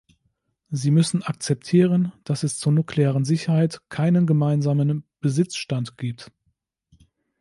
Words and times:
Sie 0.71 0.89
müssen 0.89 1.21
akzeptieren, 1.21 2.11
dass 2.23 2.41
es 2.41 2.57
zur 2.57 2.71
nuklearen 2.71 3.23
Sicherheit 3.23 3.81
keinen 3.89 4.25
gemeinsamen 4.25 5.03
Besitzstand 5.19 5.95
gibt. 5.99 6.31